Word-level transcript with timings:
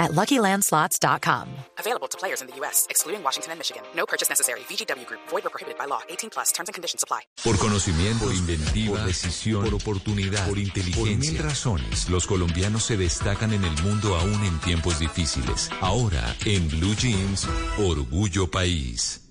at 0.00 0.10
LuckyLandSlots.com. 0.12 1.46
Available 1.78 2.08
to 2.08 2.18
players 2.18 2.40
in 2.40 2.48
the 2.48 2.56
U.S., 2.56 2.86
excluding 2.90 3.22
Washington 3.22 3.52
and 3.52 3.60
Michigan. 3.60 3.82
No 3.94 4.06
purchase 4.06 4.28
necessary. 4.28 4.60
VGW 4.60 5.06
Group. 5.06 5.20
Void 5.28 5.46
or 5.46 5.50
prohibited 5.50 5.78
by 5.78 5.84
law. 5.84 6.00
18 6.08 6.30
plus. 6.30 6.50
Terms 6.50 6.68
and 6.68 6.74
conditions 6.74 7.04
apply. 7.04 7.20
Por 7.44 7.56
conocimiento, 7.58 8.24
por 8.24 8.34
inventiva, 8.34 8.96
por 8.96 9.06
decisión, 9.06 9.64
por 9.64 9.74
oportunidad, 9.74 10.48
por 10.48 10.58
inteligencia. 10.58 11.04
Por 11.04 11.32
mil 11.32 11.38
razones, 11.38 12.08
los 12.08 12.26
colombianos 12.26 12.82
se 12.82 12.96
destacan 12.96 13.52
en 13.52 13.62
el 13.62 13.82
mundo 13.82 14.16
aún 14.16 14.42
en 14.44 14.58
tiempos 14.60 14.98
difíciles. 14.98 15.70
Ahora, 15.80 16.34
en 16.44 16.68
Blue 16.68 16.96
Jeans, 16.96 17.46
Orgullo 17.78 18.50
País. 18.50 19.29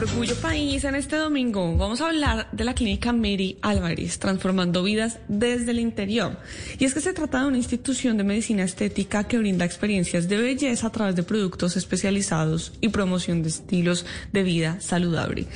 Orgullo 0.00 0.34
País 0.36 0.84
en 0.84 0.94
este 0.94 1.16
domingo. 1.16 1.76
Vamos 1.76 2.00
a 2.00 2.06
hablar 2.06 2.48
de 2.52 2.64
la 2.64 2.72
clínica 2.72 3.12
Mary 3.12 3.58
Álvarez, 3.60 4.18
transformando 4.18 4.82
vidas 4.82 5.18
desde 5.28 5.72
el 5.72 5.78
interior. 5.78 6.38
Y 6.78 6.86
es 6.86 6.94
que 6.94 7.02
se 7.02 7.12
trata 7.12 7.42
de 7.42 7.48
una 7.48 7.58
institución 7.58 8.16
de 8.16 8.24
medicina 8.24 8.62
estética 8.62 9.24
que 9.24 9.36
brinda 9.36 9.66
experiencias 9.66 10.26
de 10.26 10.38
belleza 10.38 10.86
a 10.86 10.90
través 10.90 11.16
de 11.16 11.22
productos 11.22 11.76
especializados 11.76 12.72
y 12.80 12.88
promoción 12.88 13.42
de 13.42 13.50
estilos 13.50 14.06
de 14.32 14.42
vida 14.42 14.80
saludable. 14.80 15.46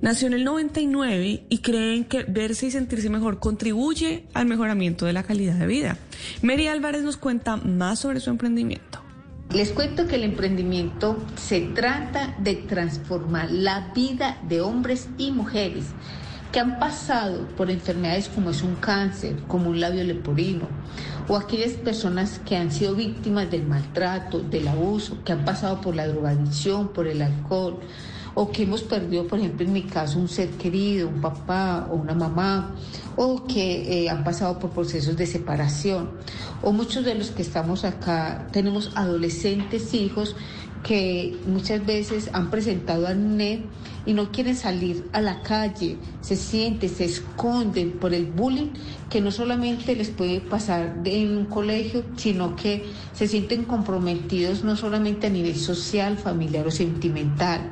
Nació 0.00 0.26
en 0.26 0.34
el 0.34 0.42
99 0.42 1.44
y 1.48 1.58
creen 1.58 2.04
que 2.04 2.24
verse 2.24 2.66
y 2.66 2.70
sentirse 2.72 3.08
mejor 3.08 3.38
contribuye 3.38 4.24
al 4.34 4.46
mejoramiento 4.46 5.06
de 5.06 5.12
la 5.12 5.22
calidad 5.22 5.54
de 5.54 5.66
vida. 5.68 5.96
Mary 6.42 6.66
Álvarez 6.66 7.04
nos 7.04 7.18
cuenta 7.18 7.54
más 7.56 8.00
sobre 8.00 8.18
su 8.18 8.30
emprendimiento. 8.30 8.91
Les 9.54 9.70
cuento 9.70 10.06
que 10.06 10.14
el 10.16 10.24
emprendimiento 10.24 11.18
se 11.36 11.60
trata 11.60 12.34
de 12.38 12.54
transformar 12.54 13.50
la 13.50 13.92
vida 13.94 14.38
de 14.48 14.62
hombres 14.62 15.10
y 15.18 15.30
mujeres 15.30 15.84
que 16.50 16.60
han 16.60 16.78
pasado 16.78 17.48
por 17.48 17.70
enfermedades 17.70 18.30
como 18.30 18.48
es 18.48 18.62
un 18.62 18.76
cáncer, 18.76 19.36
como 19.48 19.68
un 19.68 19.78
labio 19.78 20.04
leporino, 20.04 20.68
o 21.28 21.36
aquellas 21.36 21.72
personas 21.72 22.40
que 22.46 22.56
han 22.56 22.72
sido 22.72 22.94
víctimas 22.94 23.50
del 23.50 23.66
maltrato, 23.66 24.40
del 24.40 24.68
abuso, 24.68 25.18
que 25.22 25.32
han 25.32 25.44
pasado 25.44 25.82
por 25.82 25.96
la 25.96 26.06
drogadicción, 26.06 26.88
por 26.88 27.06
el 27.06 27.20
alcohol, 27.20 27.78
o 28.34 28.50
que 28.50 28.62
hemos 28.62 28.82
perdido, 28.82 29.26
por 29.26 29.38
ejemplo, 29.38 29.66
en 29.66 29.72
mi 29.72 29.82
caso, 29.82 30.18
un 30.18 30.28
ser 30.28 30.50
querido, 30.50 31.08
un 31.08 31.20
papá 31.20 31.88
o 31.90 31.94
una 31.94 32.14
mamá, 32.14 32.74
o 33.16 33.44
que 33.44 34.04
eh, 34.04 34.10
han 34.10 34.24
pasado 34.24 34.58
por 34.58 34.70
procesos 34.70 35.16
de 35.16 35.26
separación, 35.26 36.10
o 36.62 36.72
muchos 36.72 37.04
de 37.04 37.14
los 37.14 37.30
que 37.30 37.42
estamos 37.42 37.84
acá 37.84 38.48
tenemos 38.52 38.92
adolescentes, 38.94 39.92
hijos, 39.94 40.34
que 40.82 41.38
muchas 41.46 41.84
veces 41.86 42.30
han 42.32 42.50
presentado 42.50 43.06
acné 43.06 43.62
y 44.04 44.14
no 44.14 44.32
quieren 44.32 44.56
salir 44.56 45.08
a 45.12 45.20
la 45.20 45.42
calle, 45.42 45.96
se 46.20 46.34
sienten, 46.36 46.90
se 46.90 47.04
esconden 47.04 47.92
por 47.92 48.12
el 48.14 48.26
bullying 48.26 48.70
que 49.08 49.20
no 49.20 49.30
solamente 49.30 49.94
les 49.94 50.10
puede 50.10 50.40
pasar 50.40 51.00
en 51.04 51.36
un 51.36 51.44
colegio, 51.44 52.04
sino 52.16 52.56
que 52.56 52.84
se 53.12 53.28
sienten 53.28 53.64
comprometidos 53.64 54.64
no 54.64 54.74
solamente 54.74 55.28
a 55.28 55.30
nivel 55.30 55.56
social, 55.56 56.16
familiar 56.18 56.66
o 56.66 56.70
sentimental. 56.70 57.70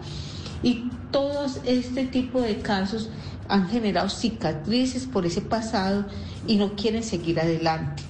Y 0.62 0.90
todos 1.10 1.60
este 1.64 2.06
tipo 2.06 2.40
de 2.40 2.58
casos 2.58 3.10
han 3.48 3.68
generado 3.68 4.08
cicatrices 4.08 5.06
por 5.06 5.26
ese 5.26 5.40
pasado 5.40 6.06
y 6.46 6.56
no 6.56 6.76
quieren 6.76 7.02
seguir 7.02 7.40
adelante. 7.40 8.09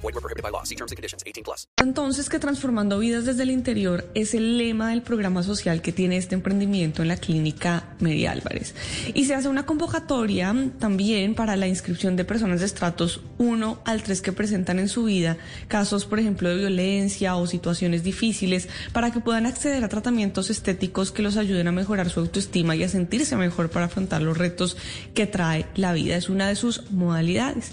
Group. 0.01 0.11
Void 0.11 0.15
were 0.15 0.21
prohibited 0.21 0.43
by 0.43 0.51
law. 0.51 0.63
See 0.63 0.75
terms 0.75 0.91
and 0.91 0.97
conditions. 0.97 1.23
18 1.25 1.43
plus. 1.43 1.67
Entonces 1.77 2.29
que 2.29 2.39
transformando 2.39 2.99
vidas 2.99 3.25
desde 3.25 3.43
el 3.43 3.51
interior 3.51 4.09
es 4.13 4.33
el 4.33 4.57
lema 4.57 4.89
del 4.89 5.01
programa 5.01 5.43
social 5.43 5.81
que 5.81 5.91
tiene 5.91 6.17
este 6.17 6.35
emprendimiento 6.35 7.01
en 7.01 7.07
la 7.07 7.17
clínica 7.17 7.95
Mary 7.99 8.25
Álvarez. 8.25 8.75
Y 9.13 9.25
se 9.25 9.35
hace 9.35 9.47
una 9.47 9.65
convocatoria 9.65 10.53
también 10.79 11.35
para 11.35 11.55
la 11.55 11.67
inscripción 11.67 12.15
de 12.15 12.25
personas 12.25 12.59
de 12.59 12.65
estratos 12.65 13.21
1 13.37 13.81
al 13.85 14.03
3 14.03 14.21
que 14.21 14.31
presentan 14.31 14.79
en 14.79 14.89
su 14.89 15.05
vida 15.05 15.37
casos, 15.67 16.05
por 16.05 16.19
ejemplo, 16.19 16.49
de 16.49 16.55
violencia 16.55 17.35
o 17.35 17.47
situaciones 17.47 18.03
difíciles 18.03 18.67
para 18.93 19.11
que 19.11 19.19
puedan 19.19 19.45
acceder 19.45 19.83
a 19.83 19.89
tratamientos 19.89 20.49
estéticos 20.49 21.11
que 21.11 21.21
los 21.21 21.37
ayuden 21.37 21.67
a 21.67 21.71
mejorar 21.71 22.09
su 22.09 22.19
autoestima 22.19 22.75
y 22.75 22.83
a 22.83 22.89
sentirse 22.89 23.35
mejor 23.35 23.69
para 23.69 23.85
afrontar 23.85 24.21
los 24.21 24.37
retos 24.37 24.77
que 25.13 25.27
trae 25.27 25.65
la 25.75 25.93
vida. 25.93 26.15
Es 26.15 26.29
una 26.29 26.47
de 26.47 26.55
sus 26.55 26.91
modalidades. 26.91 27.71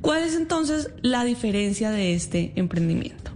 ¿Cuál 0.00 0.22
es 0.22 0.34
entonces 0.34 0.90
la 1.02 1.24
diferencia 1.24 1.61
de 1.70 2.14
este 2.14 2.52
emprendimiento? 2.56 3.30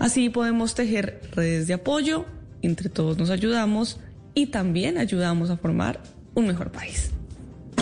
Así 0.00 0.28
podemos 0.28 0.74
tejer 0.74 1.20
redes 1.36 1.68
de 1.68 1.74
apoyo, 1.74 2.26
entre 2.66 2.90
todos 2.90 3.16
nos 3.16 3.30
ayudamos 3.30 3.98
y 4.34 4.46
también 4.46 4.98
ayudamos 4.98 5.50
a 5.50 5.56
formar 5.56 6.02
un 6.34 6.46
mejor 6.46 6.70
país. 6.70 7.10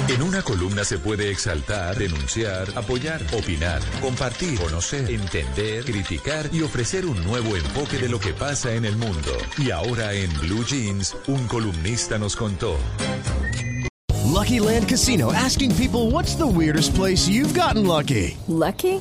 En 0.09 0.23
una 0.23 0.43
columna 0.43 0.85
se 0.85 0.99
puede 0.99 1.31
exaltar, 1.31 1.97
denunciar, 1.97 2.69
apoyar, 2.77 3.23
opinar, 3.33 3.81
compartir, 4.03 4.59
conocer, 4.59 5.11
entender, 5.11 5.83
criticar 5.85 6.51
y 6.53 6.61
ofrecer 6.61 7.07
un 7.07 7.25
nuevo 7.25 7.57
enfoque 7.57 7.99
de 7.99 8.09
lo 8.11 8.21
que 8.21 8.35
pasa 8.35 8.75
en 8.75 8.85
el 8.85 8.97
mundo. 8.97 9.33
Y 9.57 9.71
ahora 9.71 10.13
en 10.13 10.31
Blue 10.41 10.65
Jeans, 10.65 11.17
un 11.27 11.47
columnista 11.49 12.19
nos 12.19 12.37
contó. 12.37 12.77
Lucky 14.25 14.61
Land 14.61 14.89
Casino 14.89 15.33
asking 15.33 15.75
people 15.75 16.11
what's 16.11 16.37
the 16.37 16.47
weirdest 16.47 16.95
place 16.95 17.27
you've 17.29 17.55
gotten 17.55 17.87
lucky? 17.87 18.37
Lucky? 18.47 19.01